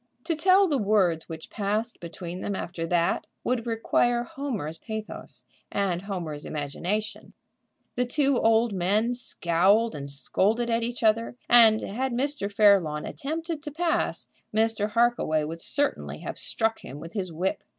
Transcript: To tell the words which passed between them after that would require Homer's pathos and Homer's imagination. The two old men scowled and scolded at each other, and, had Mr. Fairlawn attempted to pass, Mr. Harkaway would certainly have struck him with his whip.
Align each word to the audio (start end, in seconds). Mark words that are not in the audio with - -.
To 0.23 0.35
tell 0.35 0.67
the 0.67 0.79
words 0.79 1.29
which 1.29 1.51
passed 1.51 1.99
between 1.99 2.39
them 2.39 2.55
after 2.55 2.87
that 2.87 3.27
would 3.43 3.67
require 3.67 4.23
Homer's 4.23 4.79
pathos 4.79 5.45
and 5.71 6.01
Homer's 6.01 6.43
imagination. 6.43 7.29
The 7.93 8.05
two 8.05 8.37
old 8.39 8.73
men 8.73 9.13
scowled 9.13 9.93
and 9.93 10.09
scolded 10.09 10.71
at 10.71 10.81
each 10.81 11.03
other, 11.03 11.35
and, 11.47 11.81
had 11.81 12.13
Mr. 12.13 12.51
Fairlawn 12.51 13.05
attempted 13.05 13.61
to 13.61 13.69
pass, 13.69 14.25
Mr. 14.51 14.89
Harkaway 14.93 15.43
would 15.43 15.59
certainly 15.61 16.21
have 16.21 16.35
struck 16.39 16.79
him 16.79 16.99
with 16.99 17.13
his 17.13 17.31
whip. 17.31 17.63